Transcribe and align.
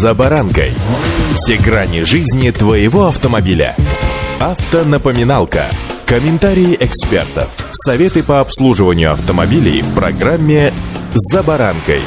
«За 0.00 0.14
баранкой». 0.14 0.72
Все 1.34 1.58
грани 1.58 2.04
жизни 2.04 2.50
твоего 2.50 3.08
автомобиля. 3.08 3.76
Автонапоминалка. 4.40 5.66
Комментарии 6.06 6.78
экспертов. 6.80 7.50
Советы 7.72 8.22
по 8.22 8.40
обслуживанию 8.40 9.12
автомобилей 9.12 9.82
в 9.82 9.94
программе 9.94 10.72
«За 11.12 11.42
баранкой». 11.42 12.00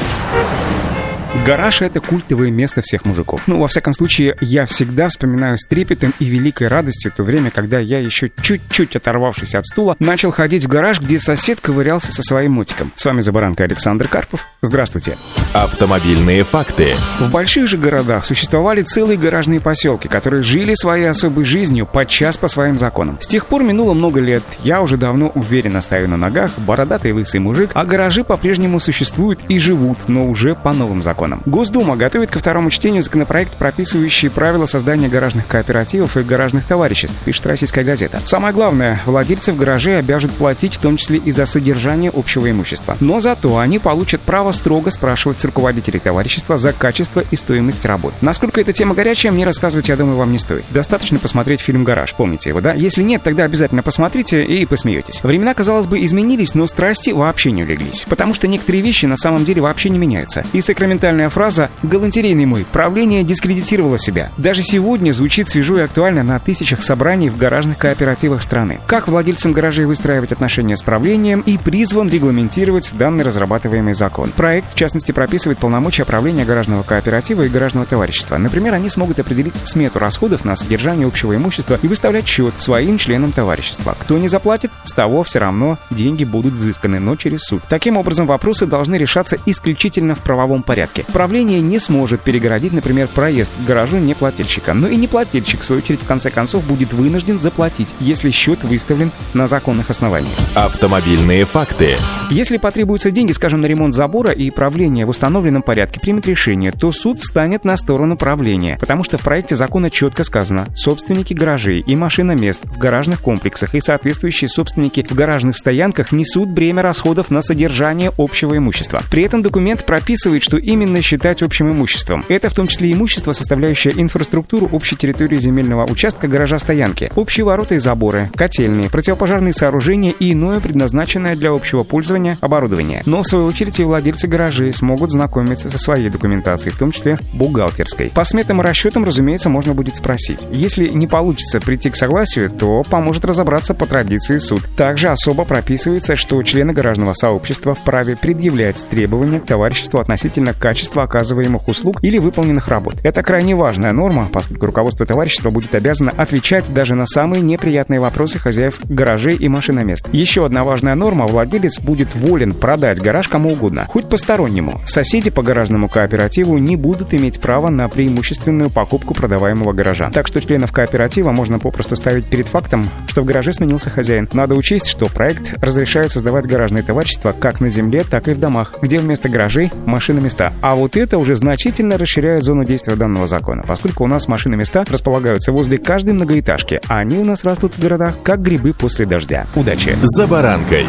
Гараж— 1.45 1.81
это 1.83 1.99
культовое 1.99 2.49
место 2.49 2.81
всех 2.81 3.05
мужиков. 3.05 3.43
Ну, 3.45 3.59
во 3.59 3.67
всяком 3.67 3.93
случае, 3.93 4.35
я 4.41 4.65
всегда 4.65 5.09
вспоминаю 5.09 5.59
с 5.59 5.65
трепетом 5.67 6.11
и 6.19 6.25
великой 6.25 6.69
радостью 6.69 7.11
то 7.15 7.21
время, 7.21 7.51
когда 7.51 7.77
я 7.77 7.99
еще 7.99 8.31
чуть-чуть 8.41 8.95
оторвавшись 8.95 9.53
от 9.53 9.67
стула, 9.67 9.95
начал 9.99 10.31
ходить 10.31 10.63
в 10.63 10.67
гараж, 10.67 10.99
где 10.99 11.19
сосед 11.19 11.59
ковырялся 11.61 12.11
со 12.11 12.23
своим 12.23 12.53
мотиком. 12.53 12.91
С 12.95 13.05
вами 13.05 13.21
«За 13.21 13.31
баранкой» 13.31 13.67
Александр 13.67 14.07
Карпов. 14.07 14.47
Здравствуйте. 14.65 15.15
Автомобильные 15.53 16.43
факты. 16.43 16.95
В 17.19 17.31
больших 17.31 17.67
же 17.67 17.77
городах 17.77 18.25
существовали 18.25 18.81
целые 18.81 19.15
гаражные 19.15 19.59
поселки, 19.59 20.07
которые 20.07 20.41
жили 20.41 20.73
своей 20.73 21.05
особой 21.05 21.45
жизнью, 21.45 21.85
подчас 21.85 22.35
по 22.35 22.47
своим 22.47 22.79
законам. 22.79 23.19
С 23.21 23.27
тех 23.27 23.45
пор 23.45 23.61
минуло 23.61 23.93
много 23.93 24.19
лет, 24.19 24.43
я 24.63 24.81
уже 24.81 24.97
давно 24.97 25.27
уверенно 25.35 25.81
стою 25.81 26.07
на 26.07 26.17
ногах, 26.17 26.51
бородатый 26.57 27.11
лысый 27.11 27.39
мужик, 27.39 27.69
а 27.75 27.85
гаражи 27.85 28.23
по-прежнему 28.23 28.79
существуют 28.79 29.39
и 29.47 29.59
живут, 29.59 30.09
но 30.09 30.25
уже 30.27 30.55
по 30.55 30.73
новым 30.73 31.03
законам. 31.03 31.43
Госдума 31.45 31.95
готовит 31.95 32.31
ко 32.31 32.39
второму 32.39 32.71
чтению 32.71 33.03
законопроект, 33.03 33.53
прописывающий 33.53 34.31
правила 34.31 34.65
создания 34.65 35.09
гаражных 35.09 35.45
кооперативов 35.45 36.17
и 36.17 36.23
гаражных 36.23 36.65
товариществ, 36.65 37.15
пишет 37.23 37.45
российская 37.45 37.83
газета. 37.83 38.19
Самое 38.25 38.51
главное, 38.51 38.99
владельцев 39.05 39.55
гаражей 39.55 39.99
обяжут 39.99 40.31
платить 40.31 40.73
в 40.73 40.79
том 40.79 40.97
числе 40.97 41.17
и 41.17 41.31
за 41.31 41.45
содержание 41.45 42.11
общего 42.13 42.49
имущества. 42.49 42.97
Но 42.99 43.19
зато 43.19 43.59
они 43.59 43.77
получат 43.77 44.21
право 44.21 44.54
строго 44.55 44.91
спрашивать 44.91 45.39
с 45.39 45.45
руководителей 45.45 45.99
товарищества 45.99 46.57
за 46.57 46.71
качество 46.71 47.23
и 47.29 47.35
стоимость 47.35 47.83
работ. 47.83 48.13
Насколько 48.21 48.61
эта 48.61 48.71
тема 48.71 48.95
горячая, 48.95 49.31
мне 49.31 49.45
рассказывать, 49.45 49.89
я 49.89 49.97
думаю, 49.97 50.17
вам 50.17 50.31
не 50.31 50.39
стоит. 50.39 50.63
Достаточно 50.69 51.19
посмотреть 51.19 51.59
фильм 51.59 51.83
«Гараж», 51.83 52.13
помните 52.13 52.49
его, 52.49 52.61
да? 52.61 52.73
Если 52.73 53.03
нет, 53.03 53.23
тогда 53.23 53.43
обязательно 53.43 53.83
посмотрите 53.83 54.43
и 54.43 54.65
посмеетесь. 54.65 55.21
Времена, 55.23 55.53
казалось 55.53 55.87
бы, 55.87 56.03
изменились, 56.03 56.55
но 56.55 56.65
страсти 56.67 57.09
вообще 57.09 57.51
не 57.51 57.63
улеглись. 57.63 58.05
Потому 58.07 58.33
что 58.33 58.47
некоторые 58.47 58.81
вещи 58.81 59.05
на 59.05 59.17
самом 59.17 59.43
деле 59.43 59.61
вообще 59.61 59.89
не 59.89 59.97
меняются. 59.97 60.45
И 60.53 60.61
сакраментальные 60.61 61.25
Гениальная 61.25 61.29
фраза 61.29 61.69
«Галантерейный 61.81 62.45
мой, 62.45 62.65
правление 62.71 63.23
дискредитировало 63.23 63.97
себя». 63.97 64.31
Даже 64.37 64.61
сегодня 64.61 65.11
звучит 65.11 65.49
свежо 65.49 65.77
и 65.77 65.81
актуально 65.81 66.23
на 66.23 66.37
тысячах 66.39 66.81
собраний 66.81 67.29
в 67.29 67.37
гаражных 67.37 67.77
кооперативах 67.77 68.43
страны. 68.43 68.79
Как 68.85 69.07
владельцам 69.07 69.53
гаражей 69.53 69.85
выстраивать 69.85 70.31
отношения 70.31 70.77
с 70.77 70.83
правлением 70.83 71.41
и 71.41 71.57
призван 71.57 72.09
регламентировать 72.09 72.91
данный 72.97 73.23
разрабатываемый 73.23 73.93
закон. 73.93 74.31
Проект, 74.45 74.73
в 74.73 74.75
частности, 74.75 75.11
прописывает 75.11 75.57
полномочия 75.57 76.05
правления 76.05 76.45
гаражного 76.45 76.83
кооператива 76.83 77.41
и 77.41 77.49
гаражного 77.49 77.87
товарищества. 77.87 78.37
Например, 78.37 78.75
они 78.75 78.91
смогут 78.91 79.19
определить 79.19 79.55
смету 79.63 79.97
расходов 79.97 80.45
на 80.45 80.55
содержание 80.55 81.07
общего 81.07 81.35
имущества 81.35 81.79
и 81.81 81.87
выставлять 81.87 82.27
счет 82.27 82.53
своим 82.61 82.99
членам 82.99 83.31
товарищества. 83.31 83.97
Кто 83.99 84.19
не 84.19 84.27
заплатит, 84.27 84.69
с 84.83 84.91
того 84.91 85.23
все 85.23 85.39
равно 85.39 85.79
деньги 85.89 86.25
будут 86.25 86.53
взысканы, 86.53 86.99
но 86.99 87.15
через 87.15 87.41
суд. 87.41 87.63
Таким 87.69 87.97
образом, 87.97 88.27
вопросы 88.27 88.67
должны 88.67 88.97
решаться 88.97 89.39
исключительно 89.47 90.13
в 90.13 90.19
правовом 90.19 90.61
порядке. 90.61 91.05
Правление 91.11 91.59
не 91.59 91.79
сможет 91.79 92.21
перегородить, 92.21 92.71
например, 92.71 93.07
проезд 93.07 93.51
к 93.51 93.65
гаражу 93.65 93.97
неплательщика. 93.97 94.75
Но 94.75 94.87
и 94.87 94.95
неплательщик, 94.95 95.61
в 95.61 95.63
свою 95.63 95.81
очередь, 95.81 96.03
в 96.03 96.05
конце 96.05 96.29
концов, 96.29 96.63
будет 96.65 96.93
вынужден 96.93 97.39
заплатить, 97.39 97.89
если 97.99 98.29
счет 98.29 98.63
выставлен 98.63 99.09
на 99.33 99.47
законных 99.47 99.89
основаниях. 99.89 100.37
Автомобильные 100.53 101.45
факты. 101.45 101.95
Если 102.29 102.57
потребуются 102.57 103.09
деньги, 103.09 103.31
скажем, 103.31 103.61
на 103.61 103.65
ремонт 103.65 103.95
забора, 103.95 104.24
и 104.31 104.49
правление 104.49 105.05
в 105.05 105.09
установленном 105.09 105.61
порядке 105.61 105.99
примет 105.99 106.27
решение, 106.27 106.71
то 106.71 106.91
суд 106.91 107.19
встанет 107.19 107.65
на 107.65 107.77
сторону 107.77 108.17
правления, 108.17 108.77
потому 108.79 109.03
что 109.03 109.17
в 109.17 109.21
проекте 109.21 109.55
закона 109.55 109.89
четко 109.89 110.23
сказано, 110.23 110.65
собственники 110.75 111.33
гаражей 111.33 111.79
и 111.79 111.95
машиномест 111.95 112.61
в 112.63 112.77
гаражных 112.77 113.21
комплексах 113.21 113.75
и 113.75 113.81
соответствующие 113.81 114.49
собственники 114.49 115.05
в 115.07 115.13
гаражных 115.13 115.57
стоянках 115.57 116.11
несут 116.11 116.49
бремя 116.49 116.81
расходов 116.81 117.31
на 117.31 117.41
содержание 117.41 118.11
общего 118.17 118.57
имущества. 118.57 119.01
При 119.11 119.23
этом 119.23 119.41
документ 119.41 119.85
прописывает, 119.85 120.43
что 120.43 120.57
именно 120.57 121.01
считать 121.01 121.43
общим 121.43 121.69
имуществом. 121.69 122.25
Это 122.29 122.49
в 122.49 122.53
том 122.53 122.67
числе 122.67 122.91
имущество, 122.91 123.33
составляющее 123.33 123.93
инфраструктуру 123.95 124.69
общей 124.71 124.95
территории 124.95 125.37
земельного 125.37 125.85
участка 125.85 126.27
гаража 126.27 126.59
стоянки, 126.59 127.11
общие 127.15 127.45
ворота 127.45 127.75
и 127.75 127.79
заборы, 127.79 128.29
котельные, 128.35 128.89
противопожарные 128.89 129.53
сооружения 129.53 130.13
и 130.19 130.33
иное 130.33 130.59
предназначенное 130.59 131.35
для 131.35 131.51
общего 131.51 131.83
пользования 131.83 132.37
оборудование. 132.41 133.01
Но, 133.05 133.23
в 133.23 133.27
свою 133.27 133.45
очередь, 133.45 133.79
и 133.79 133.83
владельцы 134.15 134.27
гаражей 134.27 134.73
смогут 134.73 135.11
знакомиться 135.11 135.69
со 135.69 135.77
своей 135.77 136.09
документацией, 136.09 136.73
в 136.73 136.77
том 136.77 136.91
числе 136.91 137.17
бухгалтерской. 137.33 138.11
По 138.13 138.23
сметам 138.23 138.61
и 138.61 138.63
расчетам, 138.63 139.03
разумеется, 139.03 139.49
можно 139.49 139.73
будет 139.73 139.97
спросить. 139.97 140.39
Если 140.51 140.87
не 140.87 141.05
получится 141.05 141.59
прийти 141.59 141.89
к 141.89 141.97
согласию, 141.97 142.49
то 142.49 142.83
поможет 142.89 143.25
разобраться 143.25 143.73
по 143.73 143.85
традиции 143.85 144.37
суд. 144.37 144.61
Также 144.77 145.09
особо 145.09 145.43
прописывается, 145.43 146.15
что 146.15 146.41
члены 146.43 146.71
гаражного 146.71 147.13
сообщества 147.13 147.75
вправе 147.75 148.15
предъявлять 148.15 148.85
требования 148.89 149.39
к 149.39 149.45
товариществу 149.45 149.99
относительно 149.99 150.53
качества 150.53 151.03
оказываемых 151.03 151.67
услуг 151.67 152.01
или 152.01 152.17
выполненных 152.17 152.69
работ. 152.69 152.95
Это 153.03 153.21
крайне 153.21 153.55
важная 153.55 153.91
норма, 153.91 154.29
поскольку 154.31 154.67
руководство 154.67 155.05
товарищества 155.05 155.49
будет 155.49 155.75
обязано 155.75 156.11
отвечать 156.15 156.73
даже 156.73 156.95
на 156.95 157.05
самые 157.05 157.41
неприятные 157.41 157.99
вопросы 157.99 158.39
хозяев 158.39 158.79
гаражей 158.85 159.35
и 159.35 159.49
машиномест. 159.49 160.07
Еще 160.13 160.45
одна 160.45 160.63
важная 160.63 160.95
норма– 160.95 161.25
владелец 161.27 161.79
будет 161.79 162.15
волен 162.15 162.53
продать 162.53 163.01
гараж 163.01 163.27
кому 163.27 163.51
угодно, 163.51 163.85
хоть 163.89 164.04
постороннему. 164.05 164.81
Соседи 164.85 165.29
по 165.29 165.41
гаражному 165.41 165.87
кооперативу 165.87 166.57
не 166.57 166.75
будут 166.75 167.13
иметь 167.13 167.39
права 167.39 167.69
на 167.69 167.87
преимущественную 167.89 168.69
покупку 168.69 169.13
продаваемого 169.13 169.73
гаража. 169.73 170.09
Так 170.11 170.27
что 170.27 170.41
членов 170.41 170.71
кооператива 170.71 171.31
можно 171.31 171.59
попросту 171.59 171.95
ставить 171.95 172.25
перед 172.25 172.47
фактом, 172.47 172.85
что 173.07 173.21
в 173.21 173.25
гараже 173.25 173.53
сменился 173.53 173.89
хозяин. 173.89 174.27
Надо 174.33 174.55
учесть, 174.55 174.87
что 174.87 175.07
проект 175.07 175.53
разрешает 175.61 176.11
создавать 176.11 176.45
гаражные 176.45 176.83
товарищества 176.83 177.33
как 177.37 177.59
на 177.59 177.69
земле, 177.69 178.03
так 178.09 178.27
и 178.27 178.33
в 178.33 178.39
домах, 178.39 178.75
где 178.81 178.97
вместо 178.99 179.29
гаражей– 179.29 179.71
машиноместа, 179.85 180.53
а 180.61 180.75
вот 180.75 180.95
это 180.97 181.17
уже 181.17 181.35
значительно 181.35 181.97
расширяет 181.97 182.43
зону 182.43 182.65
действия 182.65 182.95
данного 182.95 183.27
закона, 183.27 183.63
поскольку 183.67 184.03
у 184.03 184.07
нас 184.07 184.27
машины 184.27 184.55
места 184.55 184.83
располагаются 184.87 185.51
возле 185.51 185.77
каждой 185.77 186.13
многоэтажки, 186.13 186.81
а 186.87 186.99
они 186.99 187.17
у 187.17 187.25
нас 187.25 187.43
растут 187.43 187.73
в 187.73 187.81
городах, 187.81 188.15
как 188.23 188.41
грибы 188.41 188.73
после 188.73 189.05
дождя. 189.05 189.45
Удачи! 189.55 189.95
За 190.01 190.27
баранкой! 190.27 190.85